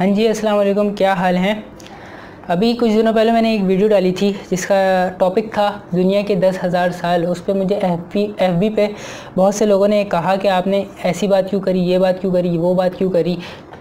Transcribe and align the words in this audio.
ہاں 0.00 0.06
جی 0.06 0.26
السلام 0.28 0.58
علیکم۔ 0.58 0.94
کیا 0.94 1.12
حال 1.12 1.36
ہیں؟ 1.36 1.54
ابھی 2.48 2.72
کچھ 2.80 2.92
دنوں 2.92 3.12
پہلے 3.12 3.32
میں 3.32 3.40
نے 3.42 3.50
ایک 3.52 3.60
ویڈیو 3.66 3.88
ڈالی 3.88 4.12
تھی 4.12 4.32
جس 4.50 4.64
کا 4.66 4.74
ٹاپک 5.18 5.52
تھا 5.52 5.70
دنیا 5.92 6.20
کے 6.26 6.34
دس 6.34 6.64
ہزار 6.64 6.90
سال۔ 7.00 7.26
اس 7.30 7.44
پہ 7.44 7.52
مجھے 7.52 7.76
ایف 7.76 8.00
بی 8.12 8.26
ایف 8.36 8.54
بی 8.60 8.70
پہ 8.76 8.86
بہت 9.36 9.54
سے 9.54 9.66
لوگوں 9.66 9.88
نے 9.88 10.04
کہا 10.10 10.34
کہ 10.42 10.48
آپ 10.48 10.66
نے 10.66 10.82
ایسی 11.02 11.26
بات 11.28 11.50
کیوں 11.50 11.60
کری، 11.60 11.82
یہ 11.90 11.98
بات 11.98 12.20
کیوں 12.20 12.32
کری، 12.32 12.56
وہ 12.58 12.72
بات 12.74 12.98
کیوں 12.98 13.10
کری۔ 13.10 13.36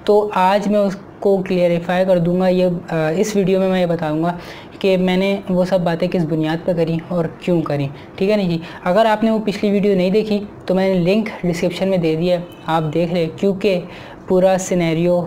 تو 0.06 0.16
آج 0.34 0.68
میں 0.68 0.80
اس 0.80 0.98
کو 1.20 1.38
کلیئریفائی 1.48 2.06
کر 2.06 2.18
دوں 2.26 2.40
گا۔ 2.42 2.48
یہ 2.48 2.94
اس 3.22 3.36
ویڈیو 3.36 3.60
میں 3.60 3.70
میں 3.70 3.82
یہ 3.82 3.86
بتاؤں 3.86 4.24
گا 4.24 4.34
کہ 4.80 4.98
میں 4.98 5.18
نے 5.18 5.36
وہ 5.50 5.66
سب 5.66 5.80
باتیں 5.84 6.08
کس 6.12 6.26
بنیاد 6.30 6.66
پہ 6.66 6.74
کریں 6.74 6.98
اور 7.08 7.26
کیوں 7.40 7.62
کریں 7.62 7.88
ٹھیک 8.16 8.30
ہے 8.30 8.36
نا 8.36 8.44
جی؟ 8.50 8.58
اگر 8.84 9.06
آپ 9.06 9.24
نے 9.24 9.32
وہ 9.32 9.40
پچھلی 9.46 9.72
ویڈیو 9.72 9.96
نہیں 9.96 10.10
دیکھی 10.10 10.40
تو 10.66 10.76
میں 10.76 10.94
نے 10.94 11.00
لنک 11.06 11.30
ڈسکرپشن 11.44 11.90
میں 11.90 11.98
دے 11.98 12.16
دیا 12.16 12.38
آپ 12.66 12.94
دیکھ 12.94 13.14
لیں۔ 13.14 13.28
کیونکہ 13.38 13.80
پورا 14.28 14.56
سینیریو 14.60 15.22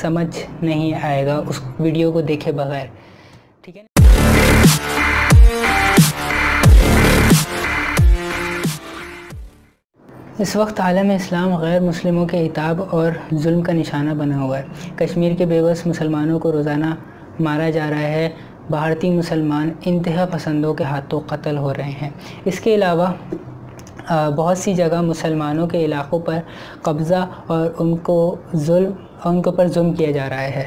سمجھ 0.00 0.64
نہیں 0.64 0.94
آئے 1.02 1.26
گا 1.26 1.42
اس 1.48 1.60
ویڈیو 1.80 2.12
کو 2.12 2.20
دیکھے 2.20 2.52
بغیر۔ 2.52 2.86
ٹھیک 3.62 3.76
ہے۔ 3.76 3.82
اس 10.38 10.56
وقت 10.56 10.80
عالم 10.80 11.10
اسلام 11.10 11.54
غیر 11.54 11.80
مسلموں 11.80 12.26
کے 12.26 12.46
اتاب 12.46 12.82
اور 12.90 13.12
ظلم 13.34 13.62
کا 13.62 13.72
نشانہ 13.72 14.10
بنا 14.10 14.40
ہوا 14.40 14.58
ہے۔ 14.58 14.64
کشمیر 14.96 15.32
کے 15.38 15.46
بے 15.46 15.62
بس 15.62 15.86
مسلمانوں 15.86 16.40
کو 16.40 16.52
روزانہ 16.52 16.94
مارا 17.40 17.70
جا 17.70 17.90
رہا 17.90 17.98
ہے۔ 17.98 18.30
بھارتی 18.70 19.10
مسلمان 19.10 19.70
انتہا 19.84 20.24
پسندوں 20.30 20.74
کے 20.74 20.84
ہاتھوں 20.84 21.20
قتل 21.26 21.58
ہو 21.58 21.74
رہے 21.74 21.92
ہیں۔ 22.02 22.10
اس 22.44 22.60
کے 22.60 22.74
علاوہ 22.74 23.06
بہت 24.36 24.58
سی 24.58 24.74
جگہ 24.74 25.00
مسلمانوں 25.00 25.66
کے 25.66 25.84
علاقوں 25.84 26.18
پر 26.18 26.38
قبضہ 26.82 27.26
اور 27.46 27.70
ان 27.78 27.96
کو 27.96 28.36
ظلم، 28.56 28.92
ان 29.24 29.42
کے 29.42 29.50
اوپر 29.50 29.66
ظلم 29.66 29.92
کیا 29.92 30.10
جا 30.10 30.28
رہا 30.28 30.42
ہے۔ 30.42 30.66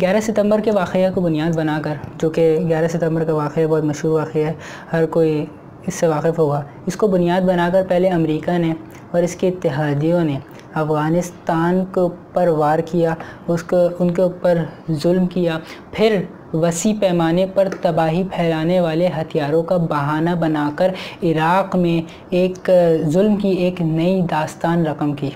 گیارہ 0.00 0.20
ستمبر 0.20 0.60
کے 0.60 0.70
واقعہ 0.70 1.10
کو 1.14 1.20
بنیاد 1.20 1.56
بنا 1.56 1.80
کر، 1.84 1.94
جو 2.18 2.30
کہ 2.30 2.58
گیارہ 2.68 2.88
ستمبر 2.88 3.24
کا 3.24 3.34
واقعہ 3.34 3.66
بہت 3.66 3.84
مشہور 3.84 4.12
واقعہ 4.12 4.42
ہے، 4.42 4.52
ہر 4.92 5.06
کوئی 5.06 5.46
اس 5.86 5.94
سے 5.94 6.06
واقف 6.06 6.38
ہوگا۔ 6.38 6.62
اس 6.86 6.96
کو 6.96 7.06
بنیاد 7.06 7.40
بنا 7.40 7.68
کر 7.72 7.82
پہلے 7.88 8.08
امریکہ 8.08 8.58
نے 8.58 8.72
اور 9.10 9.22
اس 9.22 9.34
کے 9.34 9.48
اتحادیوں 9.48 10.24
نے 10.24 10.38
افغانستان 10.74 11.84
کے 11.94 12.00
اوپر 12.00 12.48
وار 12.48 12.78
کیا، 12.78 13.14
اس 13.46 13.62
کو 13.62 13.76
ان 13.98 14.10
کے 14.14 14.22
اوپر 14.22 14.58
ظلم 14.92 15.26
کیا، 15.26 15.58
پھر 15.92 16.22
وسیع 16.52 16.94
پیمانے 17.00 17.46
پر 17.54 17.68
تباہی 17.82 18.22
پھیلانے 18.36 18.80
والے 18.80 19.06
ہتھیاروں 19.06 19.62
کا 19.62 19.76
بہانہ 19.76 20.30
بنا 20.30 20.70
کر 20.76 20.92
عراق 21.22 21.76
میں 21.76 22.12
ایک 22.30 22.70
ظلم 23.06 23.36
کی 23.36 23.48
ایک 23.48 23.80
نئی 23.80 24.22
داستان 24.30 24.86
رقم 24.86 25.12
کی۔ 25.12 25.30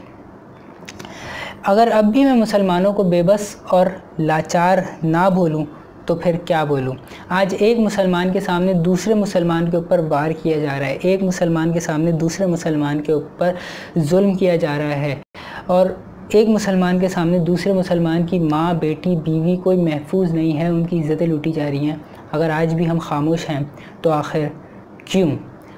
اگر 1.65 1.89
اب 1.93 2.05
بھی 2.05 2.25
میں 2.25 2.35
مسلمانوں 2.35 2.93
کو 2.93 3.03
بے 3.03 3.23
بس 3.23 3.57
اور 3.69 3.87
لاچار 4.19 4.79
نہ 5.03 5.31
بولوں 5.35 5.65
تو 6.07 6.15
پھر 6.15 6.37
کیا 6.37 6.65
بولوں؟ 6.65 6.95
آج 7.29 7.55
ایک 7.59 7.79
مسلمان 7.79 8.33
کے 8.33 8.41
سامنے 8.41 8.73
دوسرے 8.73 9.15
مسلمان 9.15 9.71
کے 9.71 9.77
اوپر 9.77 9.99
وار 9.99 10.31
کیا 10.43 10.59
جا 10.59 10.79
رہا 10.79 10.87
ہے۔ 10.87 10.99
ایک 11.03 11.23
مسلمان 11.23 11.73
کے 11.73 11.81
سامنے 11.81 12.13
دوسرے 12.13 12.47
مسلمان 12.47 13.01
کے 13.01 13.13
اوپر 13.13 13.53
ظلم 13.99 14.35
کیا 14.35 14.57
جا 14.57 14.79
رہا 14.79 14.97
ہے۔ 14.97 15.15
اور 15.67 15.87
ایک 16.33 16.49
مسلمان 16.49 16.99
کے 16.99 17.09
سامنے 17.09 17.39
دوسرے 17.39 17.73
مسلمان 17.73 18.27
کی 18.27 18.39
ماں، 18.39 18.75
بیٹی، 18.75 19.17
بیوی 19.17 19.57
کوئی 19.57 19.83
محفوظ 19.83 20.35
نہیں 20.35 20.59
ہے، 20.59 20.67
ان 20.67 20.87
کی 20.87 21.01
عزتیں 21.01 21.27
لوٹی 21.27 21.53
جا 21.53 21.71
رہی 21.71 21.91
ہیں۔ 21.91 21.97
اگر 22.33 22.51
آج 22.51 22.75
بھی 22.75 22.91
ہم 22.91 22.99
خاموش 22.99 23.51
ہیں 23.51 23.61
تو 24.01 24.11
آخر 24.11 24.41
کیوں؟ 25.05 25.31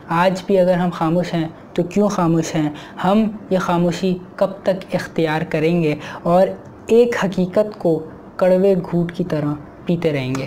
آج 0.08 0.42
بھی 0.46 0.58
اگر 0.58 0.74
ہم 0.74 0.88
خاموش 0.92 1.34
ہیں 1.34 1.48
تو 1.74 1.82
کیوں 1.82 2.08
خاموش 2.08 2.54
ہیں؟ 2.54 2.70
ہم 3.04 3.28
یہ 3.50 3.58
خاموشی 3.58 4.18
کب 4.36 4.50
تک 4.62 4.94
اختیار 4.94 5.42
کریں 5.42 5.82
گے؟ 5.82 5.94
اور 6.22 6.46
ایک 6.86 7.16
حقیقت 7.24 7.78
کو 7.78 8.04
کڑوے 8.36 8.74
گھوٹ 8.90 9.12
کی 9.12 9.24
طرح 9.24 9.54
پیتے 9.84 10.12
رہیں 10.12 10.34
گے۔ 10.34 10.46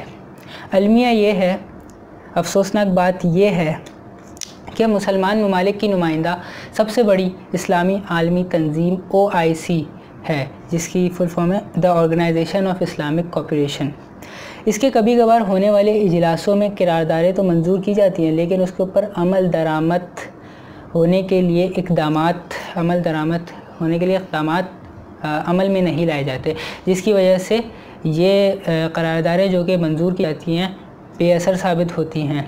المیہ 0.72 1.08
یہ 1.08 1.32
ہے، 1.32 1.58
افسوسناک 2.36 2.88
بات 2.88 3.26
یہ 3.26 3.50
ہے 3.50 3.74
کہ 4.74 4.88
مسلمان 4.88 5.38
ممالک 5.38 5.80
کی 5.80 5.88
نمائندہ 5.88 6.36
سب 6.72 6.90
سے 6.90 7.04
بڑی 7.04 7.30
اسلامی 7.52 7.98
عالمی 8.10 8.44
تنظیم 8.50 8.96
او 9.08 9.30
آئی 9.34 9.54
سی 9.54 9.84
ہے، 10.30 10.46
جس 10.72 10.88
کی 10.88 11.08
فل 11.18 11.28
فارم 11.28 11.52
ہے 11.54 11.60
the 11.82 11.92
organisation 12.00 12.68
of 12.68 12.82
Islamic 12.82 13.32
cooperation 13.34 13.90
اس 14.66 14.78
کے 14.80 14.90
کبھی 14.94 15.16
کبھار 15.18 15.42
ہونے 15.48 15.70
والے 15.70 15.92
اجلاسوں 16.02 16.56
میں 16.56 16.70
قرارداریں 16.78 17.32
تو 17.32 17.44
منظور 17.44 17.80
کی 17.84 17.94
جاتی 17.94 18.26
ہیں، 18.26 18.32
لیکن 18.32 18.62
اس 18.62 18.72
کے 18.78 18.84
اوپر 18.84 19.06
عمل 19.16 19.52
درآمد 19.54 20.20
ہونے 20.96 21.22
کے 21.30 21.42
لیے 21.42 21.68
اقدامات، 21.78 22.78
عمل 22.78 23.04
درآمد 23.06 23.52
ہونے 23.82 24.00
کے 24.00 24.06
لیے 24.06 24.18
اقدامات 24.18 25.26
عمل 25.26 25.70
میں 25.70 25.82
نہیں 25.82 26.06
لائے 26.06 26.24
جاتے، 26.24 26.54
جس 26.86 27.02
کی 27.02 27.14
وجہ 27.14 27.38
سے 27.48 27.60
یہ 28.04 28.52
قرارداریں 28.94 29.48
جو 29.48 29.64
کہ 29.66 29.78
منظور 29.78 30.14
کی 30.14 30.24
جاتی 30.24 30.58
ہیں، 30.58 30.68
بے 31.18 31.34
اثر 31.34 31.56
ثابت 31.62 31.98
ہوتی 31.98 32.22
ہیں۔ 32.28 32.44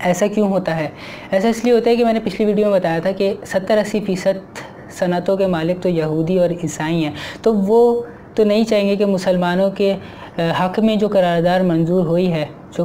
ایسا 0.00 0.26
کیوں 0.26 0.48
ہوتا 0.48 0.76
ہے؟ 0.76 0.88
ایسا 1.30 1.48
اس 1.48 1.64
لیے 1.64 1.72
ہوتا 1.72 1.90
ہے 1.90 1.96
کہ 1.96 2.04
میں 2.04 2.12
نے 2.12 2.20
پچھلی 2.24 2.46
ویڈیو 2.46 2.70
میں 2.70 2.78
بتایا 2.78 2.98
تھا 2.98 3.10
کہ 3.18 3.32
ستر 3.46 3.78
اسی 3.78 4.00
فیصد 4.06 4.58
صنعتوں 4.98 5.36
کے 5.36 5.46
مالک 5.46 5.82
تو 5.82 5.88
یہودی 5.88 6.38
اور 6.38 6.50
عیسائی 6.62 7.04
ہیں۔ 7.04 7.12
تو 7.42 7.54
وہ 7.54 8.02
تو 8.34 8.44
نہیں 8.44 8.64
چاہیں 8.64 8.88
گے 8.88 8.96
کہ 8.96 9.06
مسلمانوں 9.06 9.70
کے 9.70 9.94
حق 10.60 10.78
میں 10.78 10.96
جو 10.96 11.08
قراردار 11.08 11.60
منظور 11.60 12.04
ہوئی 12.06 12.32
ہے، 12.32 12.44
جو 12.76 12.84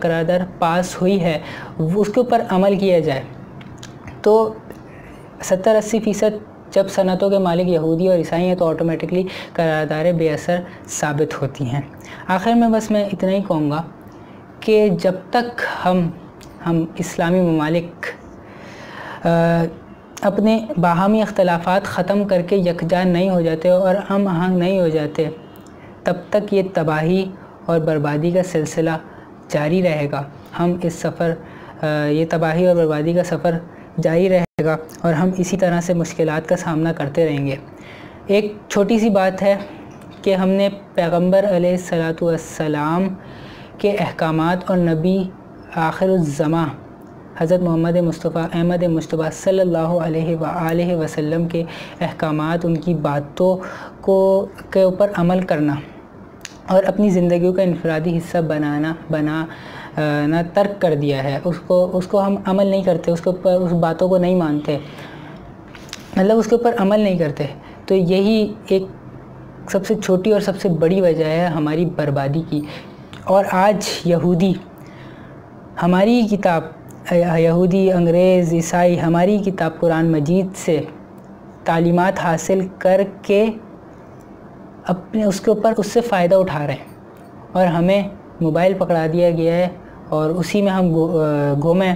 قراردار 0.00 0.40
پاس 0.58 1.00
ہوئی 1.00 1.20
ہے، 1.20 1.38
اس 1.78 2.08
کے 2.14 2.20
اوپر 2.20 2.42
عمل 2.48 2.76
کیا 2.78 2.98
جائے۔ 3.00 3.22
تو 4.22 4.54
ستر 5.42 5.74
اسی 5.76 6.00
فیصد 6.00 6.36
جب 6.74 6.88
صنعتوں 6.88 7.30
کے 7.30 7.38
مالک 7.38 7.68
یہودی 7.68 8.08
اور 8.08 8.18
عیسائی 8.18 8.46
ہیں 8.48 8.54
تو 8.54 8.68
آٹومیٹکلی 8.68 9.22
قرارداریں 9.52 10.12
بے 10.12 10.30
اثر 10.30 10.60
ثابت 10.90 11.42
ہوتی 11.42 11.64
ہیں۔ 11.64 11.80
آخر 12.26 12.52
میں 12.52 12.68
بس 12.68 12.90
میں 12.90 13.04
اتنا 13.04 13.30
ہی 13.30 13.40
کہوں 13.48 13.70
گا 13.70 13.82
کہ 14.60 14.88
جب 15.00 15.14
تک 15.30 15.62
ہم 15.84 16.08
ہم 16.66 16.84
اسلامی 16.96 17.40
ممالک 17.40 18.06
اپنے 20.22 20.58
باہمی 20.80 21.20
اختلافات 21.22 21.84
ختم 21.84 22.26
کر 22.28 22.42
کے 22.42 22.56
یکجان 22.56 23.08
نہیں 23.08 23.30
ہو 23.30 23.40
جاتے 23.40 23.70
اور 23.70 23.94
ہم 24.10 24.26
آہنگ 24.28 24.58
نہیں 24.58 24.80
ہو 24.80 24.88
جاتے، 24.88 25.28
تب 26.04 26.16
تک 26.30 26.52
یہ 26.54 26.62
تباہی 26.74 27.24
اور 27.66 27.80
بربادی 27.80 28.30
کا 28.30 28.42
سلسلہ 28.42 28.96
جاری 29.48 29.82
رہے 29.82 30.10
گا۔ 30.12 30.22
ہم 30.58 30.76
اس 30.82 30.94
سفر 30.94 31.32
یہ 32.10 32.24
تباہی 32.30 32.66
اور 32.66 32.76
بربادی 32.76 33.12
کا 33.12 33.24
سفر 33.24 33.58
جاری 34.02 34.28
رہے 34.28 34.64
گا 34.64 34.76
اور 35.02 35.12
ہم 35.12 35.30
اسی 35.38 35.56
طرح 35.56 35.80
سے 35.80 35.94
مشکلات 35.94 36.48
کا 36.48 36.56
سامنا 36.56 36.92
کرتے 36.92 37.26
رہیں 37.28 37.46
گے۔ 37.46 37.56
ایک 38.26 38.52
چھوٹی 38.68 38.98
سی 38.98 39.10
بات 39.10 39.42
ہے 39.42 39.56
کہ 40.22 40.34
ہم 40.34 40.48
نے 40.48 40.68
پیغمبر 40.94 41.44
علیہ 41.56 41.70
السلاۃ 41.70 42.22
والسلام 42.22 43.08
کے 43.78 43.90
احکامات 44.00 44.70
اور 44.70 44.76
نبی 44.78 45.18
آخر 45.74 46.08
الزماں 46.08 46.66
حضرت 47.38 47.60
محمد 47.62 47.96
مصطفیٰ، 47.96 48.46
احمد 48.52 48.82
مصطفیٰ 48.82 49.30
صلی 49.32 49.60
اللہ 49.60 49.78
علیہ 49.78 50.36
وآلہ 50.36 50.94
وسلم 50.94 51.48
کے 51.48 51.64
احکامات، 52.00 52.64
ان 52.64 52.76
کی 52.76 52.94
باتوں 52.94 53.56
کو، 54.00 54.46
کے 54.70 54.82
اوپر 54.82 55.10
عمل 55.14 55.40
کرنا 55.40 55.74
اور 56.66 56.84
اپنی 56.84 57.10
زندگیوں 57.10 57.52
کا 57.52 57.62
انفرادی 57.62 58.18
حصہ 58.18 58.38
بنانا 58.38 58.94
بنا 59.10 59.46
نہ 60.26 60.36
ترک 60.54 60.80
کر 60.80 60.94
دیا 60.94 61.24
ہے۔ 61.24 61.38
اس 61.44 61.60
کو 61.66 61.90
اس 61.92 62.06
کو 62.06 62.26
ہم 62.26 62.36
عمل 62.44 62.66
نہیں 62.66 62.82
کرتے، 62.82 63.10
اس 63.10 63.20
کے 63.20 63.30
اوپر، 63.30 63.52
اس 63.52 63.72
باتوں 63.72 64.08
کو 64.08 64.18
نہیں 64.18 64.36
مانتے۔ 64.36 64.78
مطلب 66.16 66.38
اس 66.38 66.46
کے 66.46 66.56
اوپر 66.56 66.74
عمل 66.78 67.00
نہیں 67.00 67.18
کرتے۔ 67.18 67.44
تو 67.86 67.94
یہی 67.94 68.54
ایک 68.68 68.82
سب 69.70 69.86
سے 69.86 69.94
چھوٹی 69.94 70.32
اور 70.32 70.40
سب 70.40 70.60
سے 70.60 70.68
بڑی 70.68 71.00
وجہ 71.00 71.24
ہے 71.24 71.46
ہماری 71.46 71.84
بربادی 71.84 72.42
کی۔ 72.50 72.60
اور 73.24 73.44
آج 73.52 73.88
یہودی، 74.04 74.52
ہماری 75.82 76.22
کتاب 76.30 76.62
یہودی، 77.12 77.92
انگریز، 77.92 78.52
عیسائی، 78.52 79.00
ہماری 79.00 79.38
کتاب 79.38 79.78
قرآن 79.80 80.10
مجید 80.12 80.46
سے 80.56 80.80
تعلیمات 81.64 82.18
حاصل 82.24 82.66
کر 82.78 83.00
کے 83.22 83.44
اپنے 84.84 85.24
اس 85.24 85.40
کے 85.40 85.50
اوپر 85.50 85.72
اس 85.76 85.86
سے 85.86 86.00
فائدہ 86.00 86.34
اٹھا 86.34 86.66
رہے 86.66 86.74
ہیں 86.74 86.94
اور 87.52 87.66
ہمیں 87.66 88.02
موبائل 88.40 88.74
پکڑا 88.74 89.06
دیا 89.12 89.30
گیا 89.30 89.54
ہے 89.54 89.68
اور 90.08 90.30
اسی 90.30 90.62
میں 90.62 90.72
ہم 90.72 90.92
گھومیں، 91.62 91.94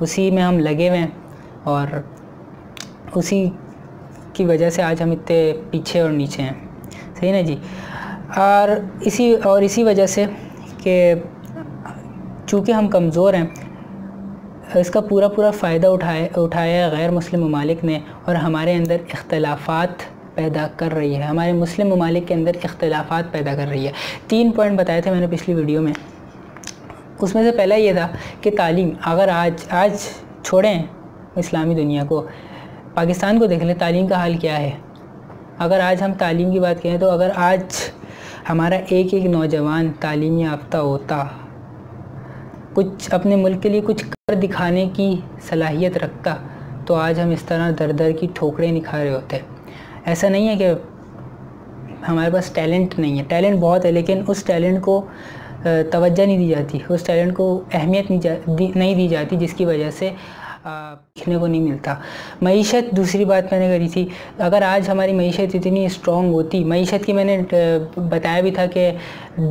اسی 0.00 0.30
میں 0.30 0.42
ہم 0.42 0.58
لگے 0.58 0.88
ہوئے 0.88 0.98
ہیں 0.98 1.06
اور 1.64 1.86
اسی 3.14 3.48
کی 4.32 4.44
وجہ 4.44 4.70
سے 4.70 4.82
آج 4.82 5.02
ہم 5.02 5.10
اتنے 5.10 5.52
پیچھے 5.70 6.00
اور 6.00 6.10
نیچے 6.10 6.42
ہیں۔ 6.42 6.52
صحیح 7.20 7.32
نا 7.32 7.40
جی؟ 7.40 7.56
اور 8.36 8.68
اسی 9.00 9.34
اور 9.44 9.62
اسی 9.62 9.82
وجہ 9.84 10.06
سے 10.06 10.24
کہ 10.78 11.14
چونکہ 12.46 12.72
ہم 12.72 12.88
کمزور 12.88 13.34
ہیں 13.34 13.46
اس 14.74 14.90
کا 14.90 15.00
پورا 15.00 15.28
پورا 15.28 15.50
فائدہ 15.50 15.86
اٹھائے، 15.86 16.28
اٹھایا 16.36 16.88
غیر 16.88 17.10
مسلم 17.10 17.44
ممالک 17.44 17.84
نے 17.84 17.98
اور 18.24 18.34
ہمارے 18.34 18.74
اندر 18.74 18.96
اختلافات 19.12 19.88
پیدا 20.34 20.68
کر 20.76 20.92
رہی 20.92 21.16
ہے۔ 21.16 21.22
ہمارے 21.22 21.52
مسلم 21.52 21.88
ممالک 21.88 22.28
کے 22.28 22.34
اندر 22.34 22.50
اختلافات 22.64 23.32
پیدا 23.32 23.54
کر 23.54 23.66
رہی 23.68 23.86
ہے۔ 23.86 23.92
تین 24.26 24.50
پوائنٹ 24.50 24.78
بتائے 24.78 25.00
تھے 25.00 25.10
میں 25.10 25.20
نے 25.20 25.26
پچھلی 25.30 25.54
ویڈیو 25.54 25.82
میں۔ 25.82 25.92
اس 27.20 27.34
میں 27.34 27.42
سے 27.42 27.56
پہلا 27.56 27.74
یہ 27.74 27.92
تھا 27.92 28.08
کہ 28.40 28.50
تعلیم، 28.56 28.90
اگر 29.02 29.28
آج 29.28 29.64
آج 29.70 29.92
چھوڑیں 30.42 30.82
اسلامی 31.36 31.74
دنیا 31.74 32.04
کو، 32.04 32.26
پاکستان 32.94 33.38
کو 33.38 33.46
دیکھ 33.46 33.64
لیں، 33.64 33.74
تعلیم 33.78 34.06
کا 34.06 34.14
حال 34.14 34.36
کیا 34.36 34.58
ہے؟ 34.58 34.70
اگر 35.58 35.80
آج 35.80 36.02
ہم 36.02 36.12
تعلیم 36.12 36.52
کی 36.52 36.60
بات 36.60 36.82
کریں 36.82 36.98
تو 36.98 37.10
اگر 37.10 37.30
آج 37.34 37.90
ہمارا 38.50 38.78
ایک 38.88 39.14
ایک 39.14 39.26
نوجوان 39.26 39.92
تعلیم 40.00 40.38
یافتہ 40.38 40.76
ہوتا 40.76 41.24
کچھ 42.76 43.08
اپنے 43.14 43.36
ملک 43.36 43.62
کے 43.62 43.68
لیے 43.68 43.80
کچھ 43.84 44.04
کر 44.04 44.34
دکھانے 44.34 44.84
کی 44.94 45.14
صلاحیت 45.48 45.96
رکھتا، 45.98 46.34
تو 46.86 46.94
آج 46.94 47.20
ہم 47.20 47.30
اس 47.30 47.42
طرح 47.42 47.70
در 47.78 47.92
در 47.98 48.10
کی 48.20 48.26
ٹھوکریں 48.34 48.70
نکھا 48.72 49.02
رہے 49.02 49.14
ہوتے۔ 49.14 49.38
ایسا 50.04 50.28
نہیں 50.28 50.48
ہے 50.48 50.56
کہ 50.56 50.72
ہمارے 52.08 52.30
پاس 52.30 52.50
ٹیلنٹ 52.54 52.98
نہیں 52.98 53.18
ہے۔ 53.18 53.24
ٹیلنٹ 53.28 53.60
بہت 53.60 53.84
ہے، 53.84 53.92
لیکن 53.92 54.22
اس 54.28 54.42
ٹیلنٹ 54.44 54.80
کو 54.82 55.00
توجہ 55.62 56.24
نہیں 56.26 56.38
دی 56.38 56.48
جاتی، 56.48 56.78
اس 56.88 57.02
ٹیلنٹ 57.02 57.34
کو 57.36 57.48
اہمیت 57.74 58.10
نہیں 58.10 58.94
دی 58.94 59.06
جاتی، 59.08 59.36
جس 59.36 59.54
کی 59.54 59.64
وجہ 59.64 59.90
سے 59.90 60.10
دیکھنے 60.66 61.36
کو 61.36 61.46
نہیں 61.46 61.60
ملتا۔ 61.60 61.94
معیشت 62.42 62.96
دوسری 62.96 63.24
بات 63.24 63.52
میں 63.52 63.60
نے 63.60 63.68
کری 63.68 63.88
تھی۔ 63.88 64.06
اگر 64.38 64.62
آج 64.62 64.88
ہماری 64.90 65.12
معیشت 65.12 65.54
اتنی 65.54 65.84
اسٹرانگ 65.86 66.32
ہوتی، 66.32 66.64
معیشت 66.64 67.04
کی 67.06 67.12
میں 67.12 67.24
نے 67.24 67.38
بتایا 67.96 68.40
بھی 68.40 68.50
تھا 68.50 68.66
کہ 68.66 68.90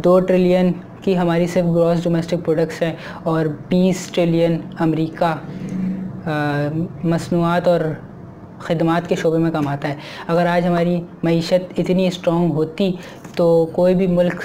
دو 0.03 0.19
ٹریلین 0.19 0.71
کی 1.03 1.17
ہماری 1.17 1.47
صرف 1.47 1.65
گراس 1.75 2.03
ڈومیسٹک 2.03 2.45
پروڈکٹس 2.45 2.81
ہیں 2.81 2.93
اور 3.23 3.45
بیس 3.69 4.07
ٹریلین 4.13 4.59
امریکہ 4.79 5.35
مصنوعات 7.03 7.67
اور 7.67 7.79
خدمات 8.59 9.07
کے 9.09 9.15
شعبے 9.15 9.37
میں 9.37 9.51
کماتا 9.51 9.87
ہے۔ 9.87 9.95
اگر 10.27 10.45
آج 10.45 10.65
ہماری 10.67 11.01
معیشت 11.23 11.73
اتنی 11.77 12.07
اسٹرانگ 12.07 12.51
ہوتی 12.51 12.91
تو 13.35 13.65
کوئی 13.71 13.95
بھی 13.95 14.07
ملک 14.07 14.41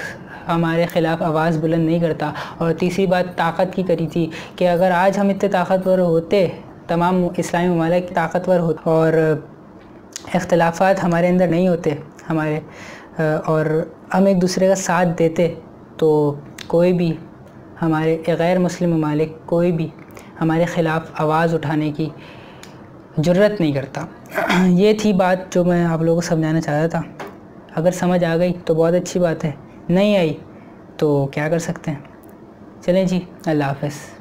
ہمارے 0.47 0.85
خلاف 0.85 1.21
آواز 1.21 1.57
بلند 1.57 1.85
نہیں 1.85 1.99
کرتا۔ 1.99 2.31
اور 2.57 2.73
تیسری 2.73 3.05
بات 3.05 3.37
طاقت 3.37 3.75
کی 3.75 3.83
کری 3.83 4.07
تھی 4.07 4.29
کہ 4.55 4.69
اگر 4.69 4.91
آج 4.91 5.19
ہم 5.19 5.29
اتنے 5.29 5.49
طاقتور 5.49 5.99
ہوتے، 5.99 6.47
تمام 6.87 7.27
اسلامی 7.37 7.67
ممالک 7.67 8.15
طاقتور 8.15 8.59
ہوتے 8.59 8.79
اور 8.83 9.13
اختلافات 10.33 11.03
ہمارے 11.03 11.27
اندر 11.27 11.47
نہیں 11.47 11.67
ہوتے، 11.67 11.89
ہمارے، 12.29 12.59
اور 13.45 13.85
ہم 14.13 14.25
ایک 14.25 14.41
دوسرے 14.41 14.67
کا 14.67 14.75
ساتھ 14.75 15.09
دیتے، 15.19 15.53
تو 15.97 16.35
کوئی 16.67 16.93
بھی 16.93 17.17
ہمارے 17.81 18.17
غیر 18.27 18.59
مسلم 18.59 18.97
ممالک، 18.97 19.45
کوئی 19.45 19.71
بھی 19.71 19.89
ہمارے 20.41 20.65
خلاف 20.65 21.01
آواز 21.17 21.53
اٹھانے 21.53 21.91
کی 21.91 22.09
جرت 23.17 23.61
نہیں 23.61 23.71
کرتا۔ 23.71 24.05
یہ 24.65 24.93
تھی 25.01 25.13
بات 25.13 25.53
جو 25.53 25.63
میں 25.63 25.85
آپ 25.85 26.01
لوگوں 26.01 26.21
کو 26.21 26.27
سمجھانا 26.27 26.61
چاہتا 26.61 26.87
تھا۔ 26.87 27.25
اگر 27.75 27.91
سمجھ 27.91 28.23
آ 28.25 28.37
گئی 28.37 28.53
تو 28.65 28.73
بہت 28.73 28.93
اچھی 28.93 29.19
بات 29.19 29.45
ہے۔ 29.45 29.51
نہیں 29.91 30.17
آئی 30.17 30.37
تو 30.97 31.27
کیا 31.27 31.49
کر 31.49 31.59
سکتے 31.59 31.91
ہیں؟ 31.91 31.99
چلیں 32.81 33.05
جی 33.05 33.19
اللہ 33.45 33.63
حافظ۔ 33.63 34.20